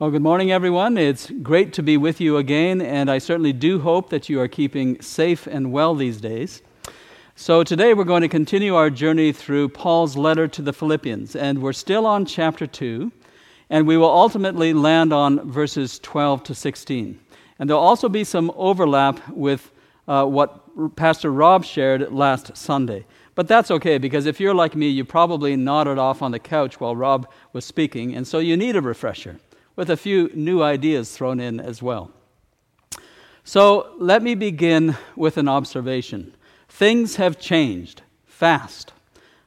[0.00, 0.96] Well, good morning, everyone.
[0.96, 4.48] It's great to be with you again, and I certainly do hope that you are
[4.48, 6.62] keeping safe and well these days.
[7.34, 11.60] So, today we're going to continue our journey through Paul's letter to the Philippians, and
[11.60, 13.12] we're still on chapter 2,
[13.68, 17.20] and we will ultimately land on verses 12 to 16.
[17.58, 19.70] And there'll also be some overlap with
[20.08, 23.04] uh, what Pastor Rob shared last Sunday.
[23.34, 26.80] But that's okay because if you're like me, you probably nodded off on the couch
[26.80, 29.38] while Rob was speaking, and so you need a refresher
[29.80, 32.10] with a few new ideas thrown in as well.
[33.44, 36.34] So let me begin with an observation.
[36.68, 38.92] Things have changed fast.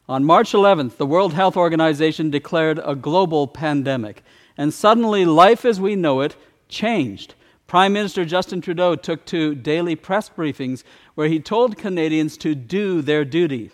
[0.10, 4.24] On March 11th, the World Health Organization declared a global pandemic,
[4.58, 6.36] and suddenly life as we know it
[6.68, 7.36] changed.
[7.68, 13.04] Prime Minister Justin Trudeau took to daily press briefings where he told Canadians to do
[13.04, 13.70] their duty.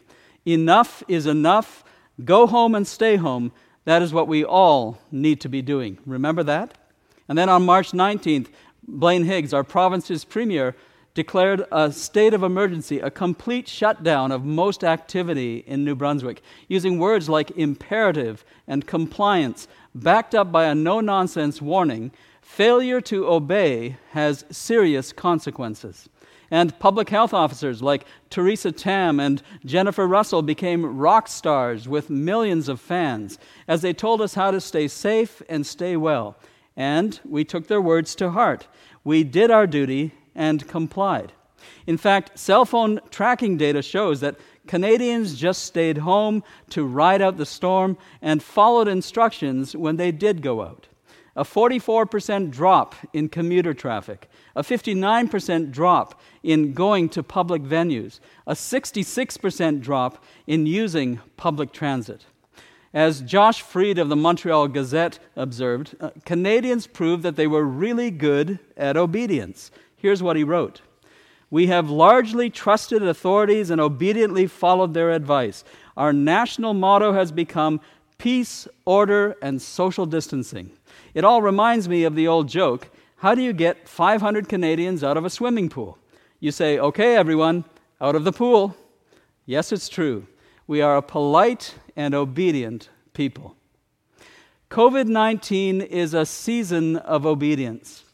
[0.45, 1.85] Enough is enough.
[2.25, 3.53] Go home and stay home.
[3.89, 5.97] That is what we all need to be doing.
[6.05, 6.77] Remember that?
[7.27, 8.49] And then on March 19th,
[8.87, 10.75] Blaine Higgs, our province's premier,
[11.15, 16.99] declared a state of emergency, a complete shutdown of most activity in New Brunswick, using
[16.99, 22.11] words like imperative and compliance, backed up by a no nonsense warning
[22.43, 26.09] failure to obey has serious consequences.
[26.51, 32.67] And public health officers like Theresa Tam and Jennifer Russell became rock stars with millions
[32.67, 36.35] of fans as they told us how to stay safe and stay well.
[36.75, 38.67] And we took their words to heart.
[39.03, 41.33] We did our duty and complied.
[41.85, 47.37] In fact, cell phone tracking data shows that Canadians just stayed home to ride out
[47.37, 50.87] the storm and followed instructions when they did go out.
[51.35, 58.53] A 44% drop in commuter traffic, a 59% drop in going to public venues, a
[58.53, 62.25] 66% drop in using public transit.
[62.93, 68.09] As Josh Freed of the Montreal Gazette observed, uh, Canadians proved that they were really
[68.09, 69.69] good at obedience.
[69.95, 70.81] Here's what he wrote
[71.51, 75.63] We have largely trusted authorities and obediently followed their advice.
[75.95, 77.79] Our national motto has become
[78.19, 80.71] peace, order, and social distancing.
[81.15, 85.17] It all reminds me of the old joke how do you get 500 Canadians out
[85.17, 85.97] of a swimming pool?
[86.39, 87.65] You say, okay, everyone,
[87.99, 88.77] out of the pool.
[89.45, 90.25] Yes, it's true.
[90.67, 93.57] We are a polite and obedient people.
[94.69, 98.05] COVID 19 is a season of obedience.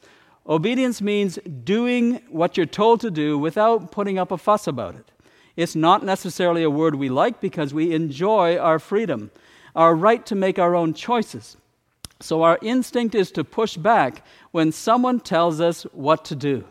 [0.48, 5.12] Obedience means doing what you're told to do without putting up a fuss about it.
[5.56, 9.32] It's not necessarily a word we like because we enjoy our freedom,
[9.76, 11.58] our right to make our own choices.
[12.22, 16.66] So our instinct is to push back when someone tells us what to do.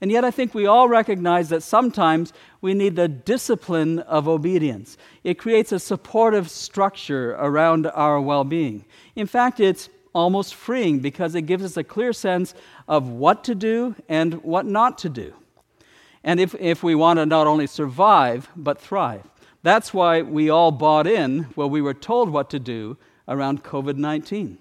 [0.00, 4.98] And yet, I think we all recognize that sometimes we need the discipline of obedience.
[5.22, 8.84] It creates a supportive structure around our well being.
[9.16, 12.54] In fact, it's almost freeing because it gives us a clear sense
[12.86, 15.32] of what to do and what not to do.
[16.22, 19.24] And if, if we want to not only survive, but thrive.
[19.64, 23.96] That's why we all bought in when we were told what to do around COVID
[23.96, 24.58] 19.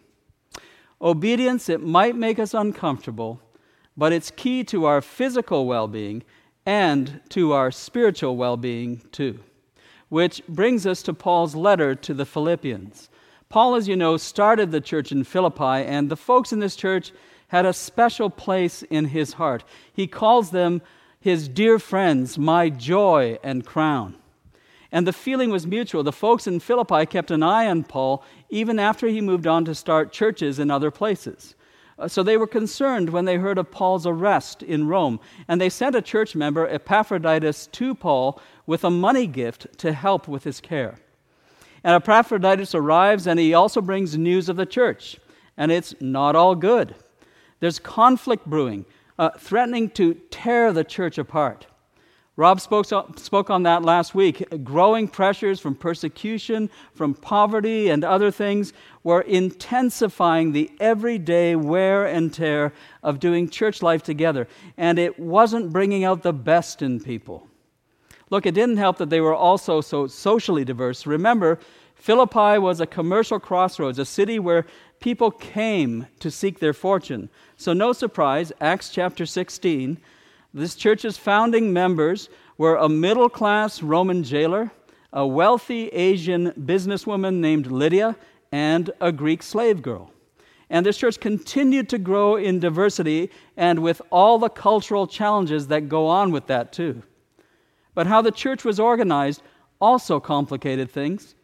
[1.02, 3.42] Obedience, it might make us uncomfortable,
[3.98, 6.24] but it's key to our physical well being
[6.66, 9.42] and to our spiritual well being too.
[10.08, 13.10] Which brings us to Paul's letter to the Philippians.
[13.50, 17.12] Paul, as you know, started the church in Philippi, and the folks in this church
[17.50, 19.66] had a special place in his heart.
[19.92, 20.82] He calls them
[21.20, 24.16] his dear friends, my joy and crown.
[24.94, 26.04] And the feeling was mutual.
[26.04, 29.74] The folks in Philippi kept an eye on Paul even after he moved on to
[29.74, 31.56] start churches in other places.
[31.98, 35.70] Uh, so they were concerned when they heard of Paul's arrest in Rome, and they
[35.70, 40.62] sent a church member, Epaphroditus, to Paul with a money gift to help with his
[40.62, 41.00] care.
[41.84, 45.18] And Epaphroditus arrives, and he also brings news of the church,
[45.58, 46.94] and it's not all good.
[47.62, 48.86] There's conflict brewing,
[49.18, 51.66] uh, threatening to tear the church apart.
[52.36, 52.88] Rob spoke,
[53.20, 54.44] spoke on that last week.
[54.64, 58.74] Growing pressures from persecution, from poverty, and other things
[59.04, 64.48] were intensifying the everyday wear and tear of doing church life together.
[64.78, 67.48] And it wasn't bringing out the best in people.
[68.32, 71.06] Look, it didn't help that they were also so socially diverse.
[71.06, 71.60] Remember,
[71.94, 74.66] Philippi was a commercial crossroads, a city where
[75.00, 77.30] people came to seek their fortune.
[77.58, 80.00] So, no surprise, Acts chapter 16
[80.54, 84.72] this church's founding members were a middle class Roman jailer,
[85.12, 88.16] a wealthy Asian businesswoman named Lydia,
[88.52, 90.12] and a Greek slave girl.
[90.70, 95.90] And this church continued to grow in diversity and with all the cultural challenges that
[95.90, 97.02] go on with that, too.
[97.96, 99.42] But how the church was organized
[99.82, 101.36] also complicated things.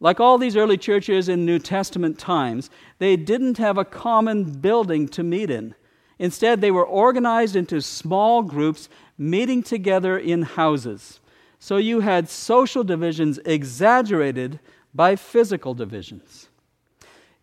[0.00, 5.08] Like all these early churches in New Testament times, they didn't have a common building
[5.08, 5.74] to meet in.
[6.18, 11.20] Instead, they were organized into small groups meeting together in houses.
[11.58, 14.60] So you had social divisions exaggerated
[14.94, 16.48] by physical divisions.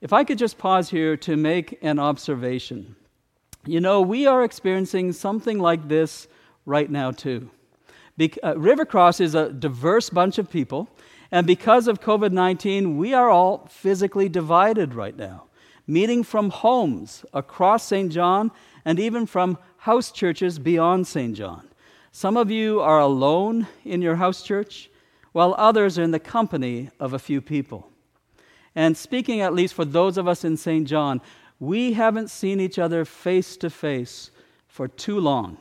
[0.02, 2.96] If I could just pause here to make an observation.
[3.66, 6.28] You know, we are experiencing something like this
[6.66, 7.50] right now, too.
[8.18, 10.90] Be- uh, Rivercross is a diverse bunch of people,
[11.32, 15.46] and because of COVID 19, we are all physically divided right now,
[15.88, 18.52] meeting from homes across Saint John
[18.86, 21.68] and even from house churches beyond Saint John.
[22.12, 24.90] Some of you are alone in your house church,
[25.32, 27.90] while others are in the company of a few people.
[28.76, 31.22] And speaking at least for those of us in Saint John,
[31.60, 34.32] we haven't seen each other face to face
[34.68, 35.58] for too long.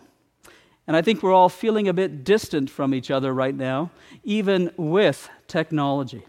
[0.87, 3.91] And I think we're all feeling a bit distant from each other right now,
[4.25, 6.25] even with technology,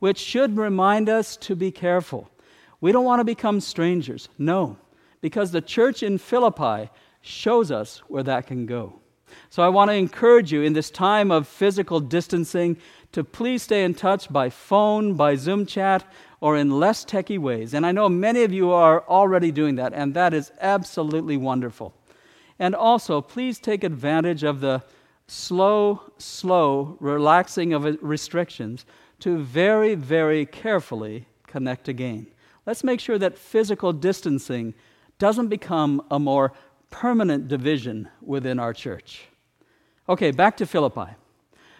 [0.00, 2.28] which should remind us to be careful.
[2.80, 4.28] We don't want to become strangers.
[4.38, 4.76] No,
[5.20, 6.90] because the church in Philippi
[7.20, 9.00] shows us where that can go.
[9.50, 12.76] So I want to encourage you in this time of physical distancing
[13.12, 16.04] to please stay in touch by phone, by Zoom chat,
[16.40, 17.74] or in less techy ways.
[17.74, 21.94] And I know many of you are already doing that, and that is absolutely wonderful.
[22.58, 24.82] And also, please take advantage of the
[25.26, 28.84] slow, slow relaxing of restrictions
[29.20, 32.26] to very, very carefully connect again.
[32.66, 34.74] Let's make sure that physical distancing
[35.18, 36.52] doesn't become a more
[36.90, 39.28] permanent division within our church.
[40.08, 41.12] Okay, back to Philippi.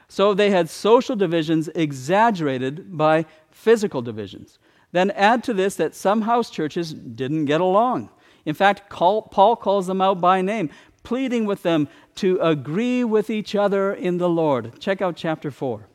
[0.08, 4.58] So they had social divisions exaggerated by physical divisions.
[4.92, 8.10] Then add to this that some house churches didn't get along.
[8.44, 10.70] In fact, Paul calls them out by name,
[11.02, 14.80] pleading with them to agree with each other in the Lord.
[14.80, 15.88] Check out chapter 4.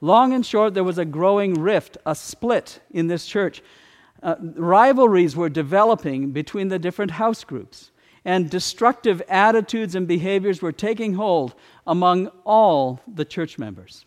[0.00, 3.62] Long and short, there was a growing rift, a split in this church.
[4.22, 7.90] Uh, rivalries were developing between the different house groups,
[8.24, 11.54] and destructive attitudes and behaviors were taking hold
[11.86, 14.04] among all the church members.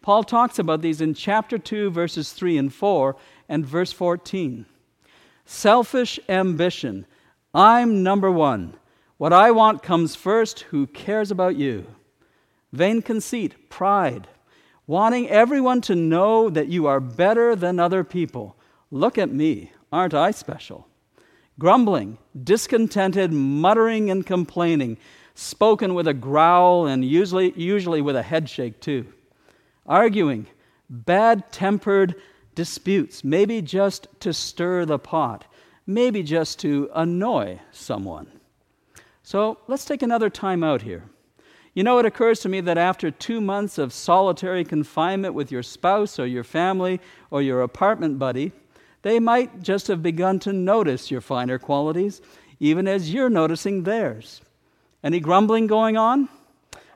[0.00, 3.16] Paul talks about these in chapter 2, verses 3 and 4,
[3.48, 4.66] and verse 14.
[5.44, 7.06] Selfish ambition.
[7.54, 8.74] I'm number one.
[9.18, 10.60] What I want comes first.
[10.70, 11.86] Who cares about you?
[12.72, 14.28] Vain conceit, pride,
[14.86, 18.56] wanting everyone to know that you are better than other people.
[18.92, 19.72] Look at me.
[19.90, 20.86] Aren't I special?
[21.58, 24.98] Grumbling, discontented, muttering, and complaining,
[25.34, 29.12] spoken with a growl and usually, usually with a head shake, too.
[29.84, 30.46] Arguing,
[30.88, 32.14] bad tempered
[32.54, 35.46] disputes, maybe just to stir the pot
[35.86, 38.30] maybe just to annoy someone.
[39.22, 41.04] So let's take another time out here.
[41.74, 45.62] You know, it occurs to me that after two months of solitary confinement with your
[45.62, 47.00] spouse or your family
[47.30, 48.52] or your apartment buddy,
[49.02, 52.20] they might just have begun to notice your finer qualities,
[52.60, 54.40] even as you're noticing theirs.
[55.02, 56.28] Any grumbling going on?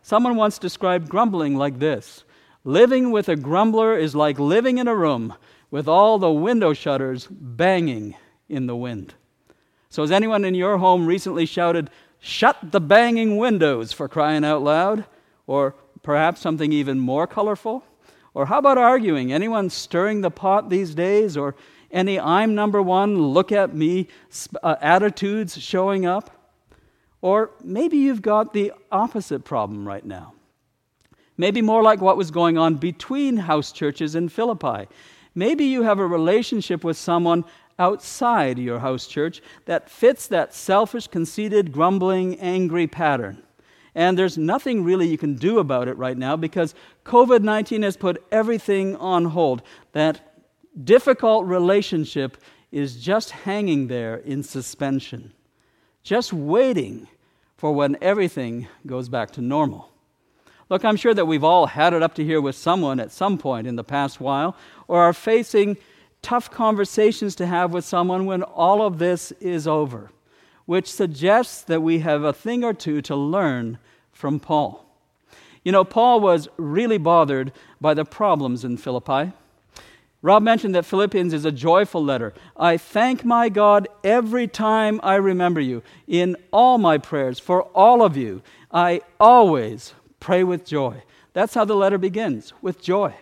[0.02, 2.24] Someone once described grumbling like this
[2.64, 5.34] Living with a grumbler is like living in a room
[5.70, 8.16] with all the window shutters banging
[8.48, 9.14] in the wind.
[9.88, 14.62] So, has anyone in your home recently shouted, Shut the banging windows for crying out
[14.62, 15.04] loud?
[15.46, 17.84] Or perhaps something even more colorful?
[18.34, 19.32] Or how about arguing?
[19.32, 21.36] Anyone stirring the pot these days?
[21.36, 21.54] Or
[21.96, 24.08] any I'm number one, look at me
[24.62, 26.30] uh, attitudes showing up?
[27.22, 30.34] Or maybe you've got the opposite problem right now.
[31.38, 34.88] Maybe more like what was going on between house churches in Philippi.
[35.34, 37.44] Maybe you have a relationship with someone
[37.78, 43.42] outside your house church that fits that selfish, conceited, grumbling, angry pattern.
[43.94, 46.74] And there's nothing really you can do about it right now because
[47.04, 49.62] COVID 19 has put everything on hold.
[49.92, 50.25] That
[50.84, 52.36] difficult relationship
[52.70, 55.32] is just hanging there in suspension,
[56.02, 57.08] just waiting
[57.56, 59.90] for when everything goes back to normal.
[60.68, 63.38] Look, I'm sure that we've all had it up to here with someone at some
[63.38, 64.56] point in the past while,
[64.88, 65.76] or are facing
[66.22, 70.10] tough conversations to have with someone when all of this is over,
[70.64, 73.78] which suggests that we have a thing or two to learn
[74.10, 74.84] from Paul.
[75.62, 79.32] You know, Paul was really bothered by the problems in Philippi.
[80.26, 82.34] Rob mentioned that Philippians is a joyful letter.
[82.56, 85.84] I thank my God every time I remember you.
[86.08, 88.42] In all my prayers for all of you,
[88.72, 91.04] I always pray with joy.
[91.32, 93.14] That's how the letter begins, with joy.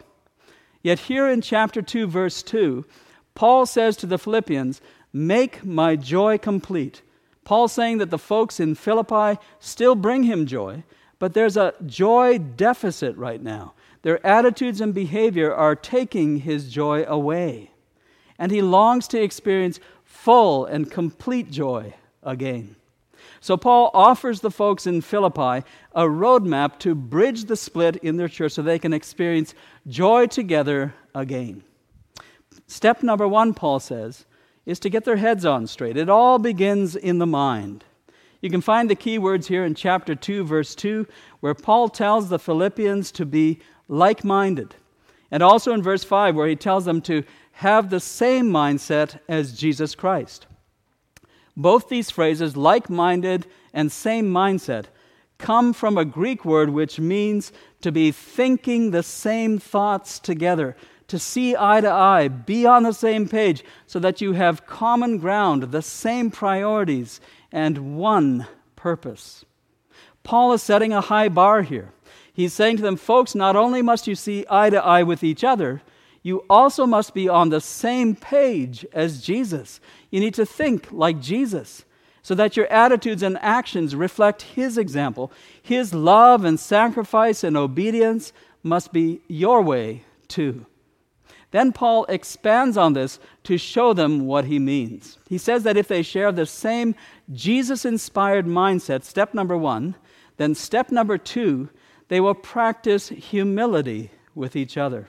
[0.81, 2.87] Yet here in chapter 2, verse 2,
[3.35, 4.81] Paul says to the Philippians,
[5.13, 7.03] Make my joy complete.
[7.45, 10.85] Paul saying that the folks in Philippi still bring him joy,
[11.19, 13.75] but there's a joy deficit right now.
[14.05, 17.71] Their attitudes and behavior are taking his joy away.
[18.39, 22.77] And he longs to experience full and complete joy again.
[23.41, 28.29] So, Paul offers the folks in Philippi a roadmap to bridge the split in their
[28.29, 29.55] church so they can experience
[29.87, 31.65] joy together again.
[32.67, 34.27] Step number one, Paul says,
[34.67, 35.97] is to get their heads on straight.
[35.97, 37.85] It all begins in the mind.
[38.43, 41.07] You can find the key words here in chapter 2, verse 2,
[41.41, 44.75] where Paul tells the Philippians to be like minded.
[45.31, 49.59] And also in verse 5, where he tells them to have the same mindset as
[49.59, 50.47] Jesus Christ.
[51.57, 54.87] Both these phrases, like minded and same mindset,
[55.39, 60.77] come from a Greek word which means to be thinking the same thoughts together,
[61.09, 65.19] to see eye to eye, be on the same page, so that you have common
[65.19, 67.21] ground, the same priorities,
[67.53, 69.45] and one purpose.
[70.23, 71.93] Paul is setting a high bar here.
[72.35, 75.43] He's saying to them, folks, not only must you see eye to eye with each
[75.43, 75.81] other,
[76.23, 79.81] you also must be on the same page as Jesus.
[80.11, 81.85] You need to think like Jesus
[82.23, 85.31] so that your attitudes and actions reflect His example.
[85.63, 90.67] His love and sacrifice and obedience must be your way too.
[91.55, 95.19] Then Paul expands on this to show them what he means.
[95.29, 96.97] He says that if they share the same
[97.33, 99.95] Jesus inspired mindset, step number one,
[100.37, 101.69] then step number two,
[102.09, 105.09] they will practice humility with each other.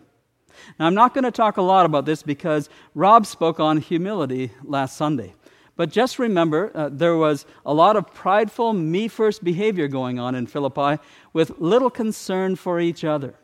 [0.80, 4.52] Now, I'm not going to talk a lot about this because Rob spoke on humility
[4.64, 5.34] last Sunday.
[5.76, 10.34] But just remember, uh, there was a lot of prideful, me first behavior going on
[10.34, 11.02] in Philippi
[11.34, 13.36] with little concern for each other.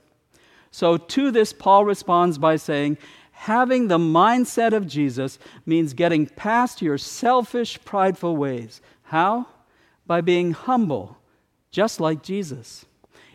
[0.72, 2.98] So, to this, Paul responds by saying,
[3.32, 8.82] Having the mindset of Jesus means getting past your selfish, prideful ways.
[9.04, 9.48] How?
[10.08, 11.18] By being humble,
[11.72, 12.86] just like Jesus.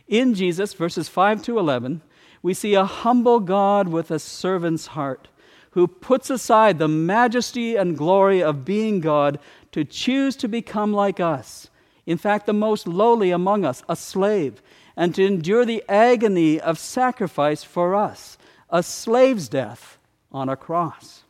[0.09, 2.03] In Jesus, verses 5 to 11,
[2.43, 5.29] we see a humble God with a servant's heart
[5.73, 9.39] who puts aside the majesty and glory of being God
[9.73, 11.69] to choose to become like us.
[12.07, 14.63] In fact, the most lowly among us, a slave,
[14.97, 18.39] and to endure the agony of sacrifice for us,
[18.71, 19.99] a slave's death
[20.33, 21.25] on a cross.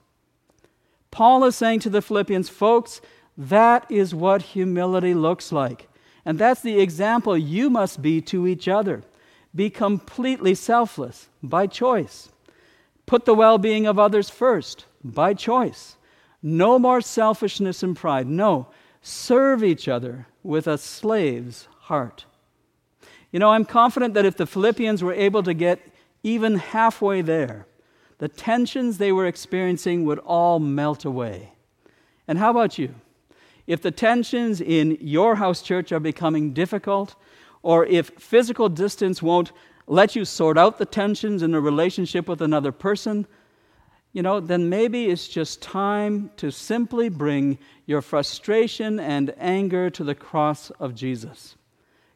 [1.10, 3.00] Paul is saying to the Philippians, folks,
[3.36, 5.88] that is what humility looks like.
[6.26, 9.04] And that's the example you must be to each other.
[9.54, 12.28] Be completely selfless by choice.
[13.06, 15.96] Put the well being of others first by choice.
[16.42, 18.26] No more selfishness and pride.
[18.26, 18.66] No,
[19.00, 22.24] serve each other with a slave's heart.
[23.30, 25.80] You know, I'm confident that if the Philippians were able to get
[26.24, 27.66] even halfway there,
[28.18, 31.52] the tensions they were experiencing would all melt away.
[32.26, 32.94] And how about you?
[33.66, 37.16] If the tensions in your house church are becoming difficult,
[37.62, 39.52] or if physical distance won't
[39.86, 43.26] let you sort out the tensions in a relationship with another person,
[44.12, 50.04] you know, then maybe it's just time to simply bring your frustration and anger to
[50.04, 51.56] the cross of Jesus.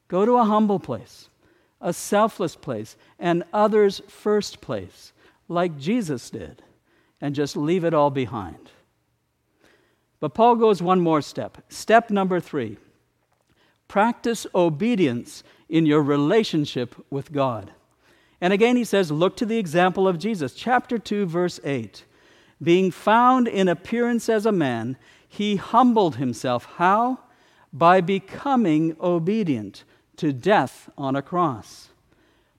[0.08, 1.28] Go to a humble place,
[1.80, 5.12] a selfless place, and others' first place,
[5.48, 6.62] like Jesus did,
[7.20, 8.70] and just leave it all behind.
[10.20, 11.58] But Paul goes one more step.
[11.68, 12.76] Step number three
[13.88, 17.72] practice obedience in your relationship with God.
[18.40, 20.54] And again, he says, Look to the example of Jesus.
[20.54, 22.04] Chapter 2, verse 8.
[22.62, 24.96] Being found in appearance as a man,
[25.26, 26.66] he humbled himself.
[26.76, 27.18] How?
[27.72, 29.84] By becoming obedient
[30.16, 31.88] to death on a cross.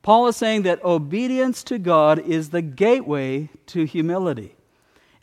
[0.01, 4.55] Paul is saying that obedience to God is the gateway to humility.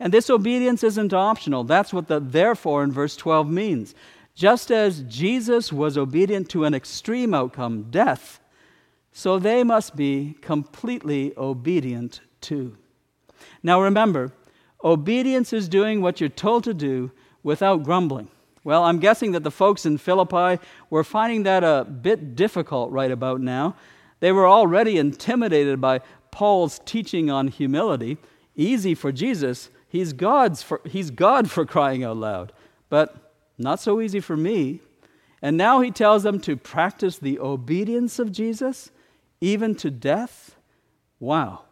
[0.00, 1.64] And this obedience isn't optional.
[1.64, 3.94] That's what the therefore in verse 12 means.
[4.34, 8.38] Just as Jesus was obedient to an extreme outcome, death,
[9.12, 12.76] so they must be completely obedient too.
[13.64, 14.32] Now remember,
[14.84, 17.10] obedience is doing what you're told to do
[17.42, 18.28] without grumbling.
[18.62, 23.10] Well, I'm guessing that the folks in Philippi were finding that a bit difficult right
[23.10, 23.74] about now.
[24.20, 26.00] They were already intimidated by
[26.30, 28.18] Paul's teaching on humility.
[28.54, 29.70] Easy for Jesus.
[29.88, 32.52] He's, God's for, he's God for crying out loud.
[32.88, 34.80] But not so easy for me.
[35.40, 38.90] And now he tells them to practice the obedience of Jesus,
[39.40, 40.56] even to death.
[41.20, 41.62] Wow.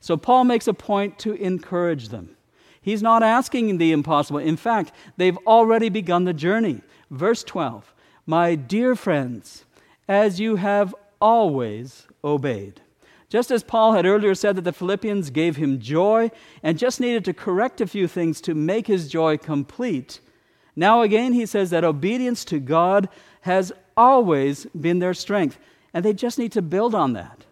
[0.00, 2.36] So Paul makes a point to encourage them.
[2.80, 4.38] He's not asking the impossible.
[4.38, 6.80] In fact, they've already begun the journey.
[7.10, 7.92] Verse 12
[8.24, 9.64] My dear friends,
[10.08, 12.80] as you have always obeyed.
[13.30, 16.32] Just as Paul had earlier said that the Philippians gave him joy
[16.64, 20.20] and just needed to correct a few things to make his joy complete,
[20.74, 23.08] now again he says that obedience to God
[23.42, 25.58] has always been their strength,
[25.94, 27.44] and they just need to build on that.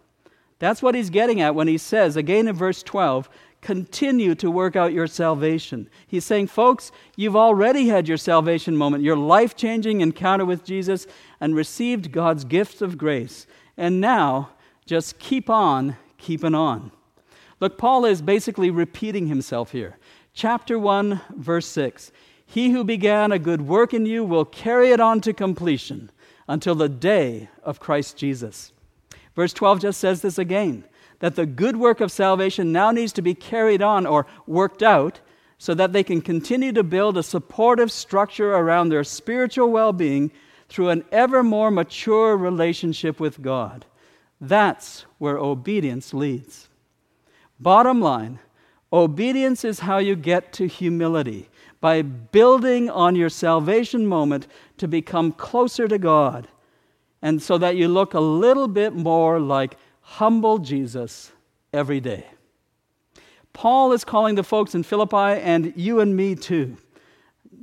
[0.59, 3.29] That's what he's getting at when he says, again in verse 12,
[3.61, 5.89] continue to work out your salvation.
[6.07, 11.07] He's saying, folks, you've already had your salvation moment, your life changing encounter with Jesus,
[11.39, 13.47] and received God's gifts of grace.
[13.77, 14.49] And now,
[14.89, 16.91] just keep on keeping on.
[17.59, 19.99] Look, Paul is basically repeating himself here.
[20.33, 22.11] Chapter 1, verse 6
[22.43, 26.09] He who began a good work in you will carry it on to completion
[26.47, 28.73] until the day of Christ Jesus.
[29.35, 30.83] Verse 12 just says this again
[31.19, 35.19] that the good work of salvation now needs to be carried on or worked out
[35.59, 40.31] so that they can continue to build a supportive structure around their spiritual well being
[40.67, 43.85] through an ever more mature relationship with God.
[44.41, 46.69] That's where obedience leads.
[47.59, 48.39] Bottom line
[48.91, 51.49] obedience is how you get to humility
[51.81, 56.47] by building on your salvation moment to become closer to God,
[57.21, 61.31] and so that you look a little bit more like humble Jesus
[61.71, 62.25] every day.
[63.53, 66.77] Paul is calling the folks in Philippi and you and me too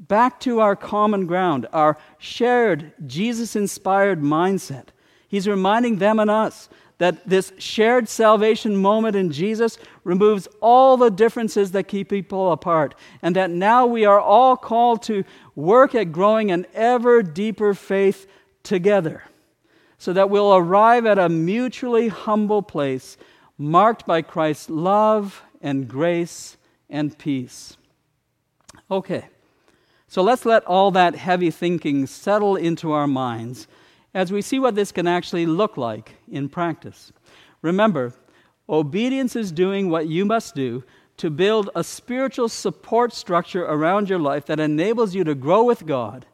[0.08, 4.88] back to our common ground, our shared Jesus inspired mindset.
[5.28, 6.68] He's reminding them and us
[6.98, 12.94] that this shared salvation moment in Jesus removes all the differences that keep people apart,
[13.20, 18.26] and that now we are all called to work at growing an ever deeper faith
[18.62, 19.24] together
[19.98, 23.16] so that we'll arrive at a mutually humble place
[23.58, 26.56] marked by Christ's love and grace
[26.88, 27.76] and peace.
[28.90, 29.26] Okay,
[30.08, 33.66] so let's let all that heavy thinking settle into our minds
[34.16, 37.12] as we see what this can actually look like in practice.
[37.60, 38.14] Remember,
[38.66, 40.82] obedience is doing what you must do
[41.18, 45.84] to build a spiritual support structure around your life that enables you to grow with
[45.84, 46.24] God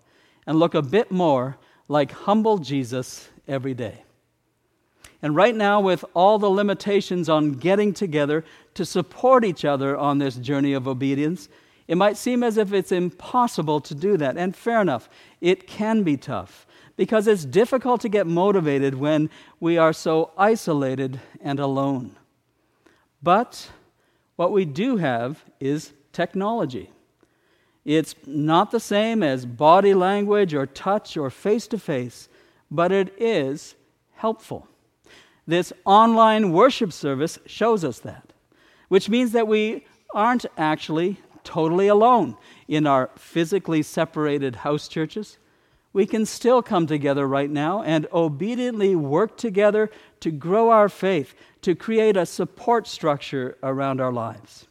[0.46, 1.58] and look a bit more
[1.88, 4.04] like humble Jesus every day.
[5.20, 10.18] And right now, with all the limitations on getting together to support each other on
[10.18, 11.48] this journey of obedience,
[11.88, 14.36] it might seem as if it's impossible to do that.
[14.36, 15.08] And fair enough,
[15.40, 16.64] it can be tough
[16.96, 22.17] because it's difficult to get motivated when we are so isolated and alone.
[23.23, 23.71] But
[24.36, 26.90] what we do have is technology.
[27.84, 32.28] It's not the same as body language or touch or face to face,
[32.71, 33.75] but it is
[34.14, 34.69] helpful.
[35.47, 38.32] This online worship service shows us that,
[38.88, 42.36] which means that we aren't actually totally alone
[42.69, 45.38] in our physically separated house churches.
[45.93, 51.35] We can still come together right now and obediently work together to grow our faith,
[51.63, 54.67] to create a support structure around our lives.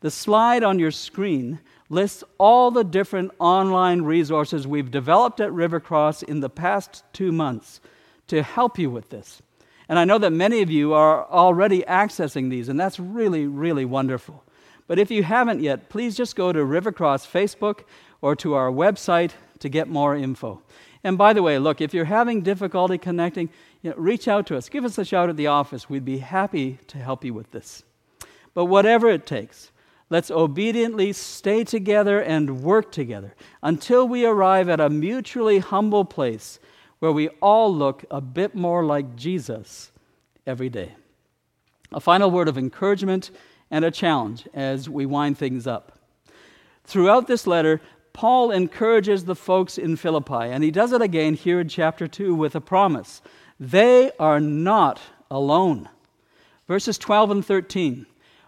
[0.00, 1.58] The slide on your screen
[1.90, 7.80] lists all the different online resources we've developed at Rivercross in the past two months
[8.28, 9.42] to help you with this.
[9.88, 13.84] And I know that many of you are already accessing these, and that's really, really
[13.84, 14.44] wonderful.
[14.86, 17.84] But if you haven't yet, please just go to Rivercross Facebook
[18.20, 20.62] or to our website to get more info.
[21.04, 23.50] And by the way, look, if you're having difficulty connecting,
[23.82, 24.68] you know, reach out to us.
[24.68, 25.88] Give us a shout at the office.
[25.88, 27.84] We'd be happy to help you with this.
[28.54, 29.70] But whatever it takes,
[30.10, 36.58] Let's obediently stay together and work together until we arrive at a mutually humble place
[36.98, 39.92] where we all look a bit more like Jesus
[40.46, 40.94] every day.
[41.92, 43.30] A final word of encouragement
[43.70, 45.98] and a challenge as we wind things up.
[46.84, 47.82] Throughout this letter,
[48.18, 52.34] Paul encourages the folks in Philippi, and he does it again here in chapter 2
[52.34, 53.22] with a promise.
[53.60, 54.98] They are not
[55.30, 55.88] alone.
[56.66, 58.06] Verses 12 and 13.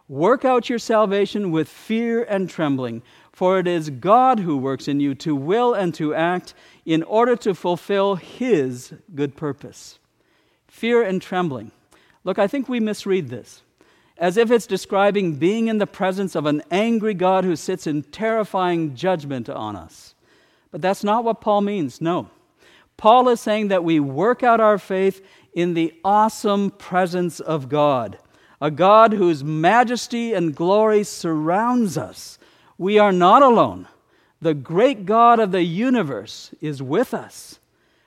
[0.08, 4.98] Work out your salvation with fear and trembling, for it is God who works in
[4.98, 6.52] you to will and to act
[6.84, 10.00] in order to fulfill His good purpose.
[10.66, 11.70] Fear and trembling.
[12.24, 13.62] Look, I think we misread this
[14.20, 18.04] as if it's describing being in the presence of an angry God who sits in
[18.04, 20.14] terrifying judgment on us.
[20.70, 22.30] But that's not what Paul means, no.
[22.96, 28.18] Paul is saying that we work out our faith in the awesome presence of God
[28.60, 32.38] a God whose majesty and glory surrounds us.
[32.76, 33.88] We are not alone.
[34.42, 37.58] The great God of the universe is with us,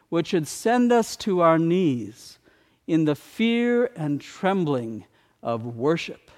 [0.09, 2.37] which should send us to our knees
[2.85, 5.05] in the fear and trembling
[5.43, 6.31] of worship.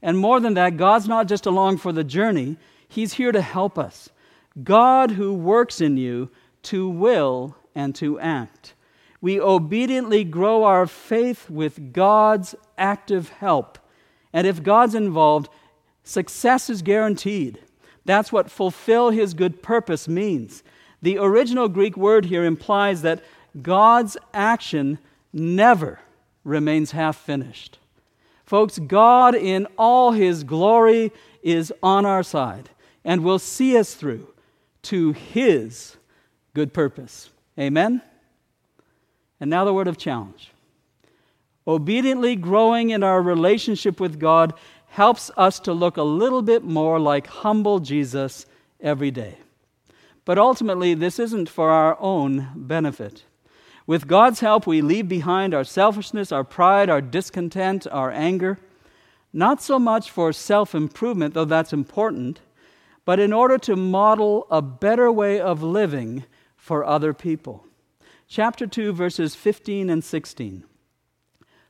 [0.00, 3.76] And more than that, God's not just along for the journey, He's here to help
[3.76, 4.10] us.
[4.62, 6.30] God who works in you
[6.64, 8.74] to will and to act
[9.22, 13.78] we obediently grow our faith with God's active help.
[14.32, 15.48] And if God's involved,
[16.02, 17.60] success is guaranteed.
[18.04, 20.64] That's what fulfill his good purpose means.
[21.00, 23.22] The original Greek word here implies that
[23.62, 24.98] God's action
[25.32, 26.00] never
[26.42, 27.78] remains half finished.
[28.52, 31.10] Folks, God in all his glory
[31.42, 32.68] is on our side
[33.02, 34.28] and will see us through
[34.82, 35.96] to his
[36.52, 37.30] good purpose.
[37.58, 38.02] Amen?
[39.40, 40.52] And now the word of challenge.
[41.66, 44.52] Obediently growing in our relationship with God
[44.88, 48.44] helps us to look a little bit more like humble Jesus
[48.82, 49.38] every day.
[50.26, 53.24] But ultimately, this isn't for our own benefit.
[53.86, 58.58] With God's help, we leave behind our selfishness, our pride, our discontent, our anger,
[59.32, 62.40] not so much for self improvement, though that's important,
[63.04, 66.24] but in order to model a better way of living
[66.56, 67.66] for other people.
[68.28, 70.64] Chapter 2, verses 15 and 16.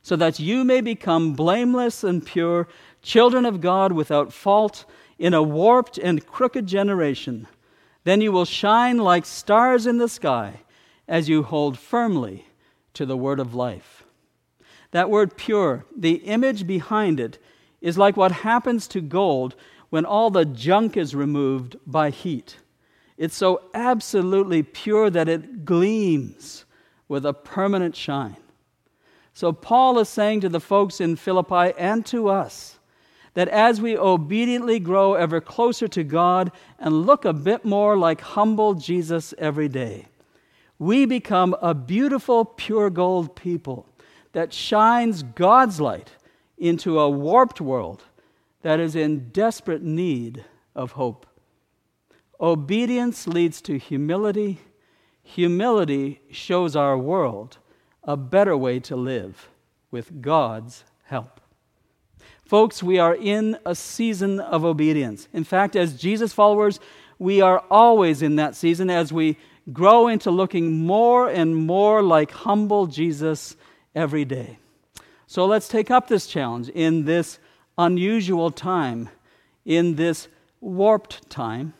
[0.03, 2.67] So that you may become blameless and pure,
[3.01, 4.85] children of God without fault,
[5.17, 7.47] in a warped and crooked generation.
[8.03, 10.62] Then you will shine like stars in the sky
[11.07, 12.45] as you hold firmly
[12.93, 14.03] to the word of life.
[14.91, 17.39] That word pure, the image behind it,
[17.81, 19.55] is like what happens to gold
[19.89, 22.57] when all the junk is removed by heat.
[23.17, 26.65] It's so absolutely pure that it gleams
[27.07, 28.37] with a permanent shine.
[29.33, 32.77] So, Paul is saying to the folks in Philippi and to us
[33.33, 38.21] that as we obediently grow ever closer to God and look a bit more like
[38.21, 40.07] humble Jesus every day,
[40.83, 43.87] we become a beautiful, pure gold people
[44.33, 46.11] that shines God's light
[46.57, 48.03] into a warped world
[48.63, 50.43] that is in desperate need
[50.75, 51.25] of hope.
[52.39, 54.59] Obedience leads to humility.
[55.23, 57.59] Humility shows our world
[58.03, 59.47] a better way to live
[59.89, 61.39] with God's help.
[62.45, 65.29] Folks, we are in a season of obedience.
[65.31, 66.81] In fact, as Jesus followers,
[67.19, 69.37] we are always in that season as we
[69.71, 73.55] grow into looking more and more like humble Jesus
[73.95, 74.57] every day.
[75.27, 77.39] So let's take up this challenge in this
[77.77, 79.09] unusual time,
[79.65, 80.27] in this
[80.59, 81.73] warped time,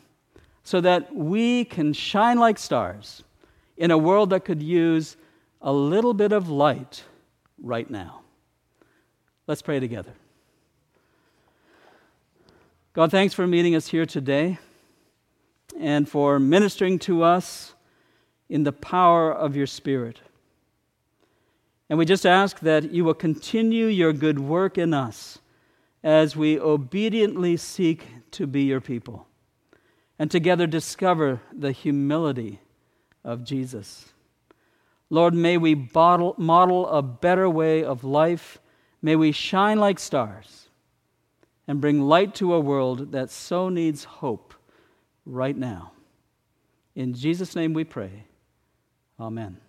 [0.62, 3.22] so that we can shine like stars
[3.76, 5.16] in a world that could use
[5.60, 7.04] a little bit of light
[7.62, 8.22] right now.
[9.46, 10.12] Let's pray together.
[12.94, 14.58] God, thanks for meeting us here today
[15.78, 17.73] and for ministering to us
[18.48, 20.20] in the power of your Spirit.
[21.88, 25.38] And we just ask that you will continue your good work in us
[26.02, 29.26] as we obediently seek to be your people
[30.18, 32.60] and together discover the humility
[33.24, 34.12] of Jesus.
[35.10, 38.58] Lord, may we bottle, model a better way of life.
[39.02, 40.68] May we shine like stars
[41.66, 44.54] and bring light to a world that so needs hope
[45.24, 45.92] right now.
[46.94, 48.24] In Jesus' name we pray.
[49.18, 49.63] Amen.